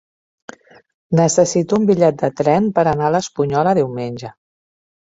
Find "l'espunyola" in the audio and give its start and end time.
3.19-3.79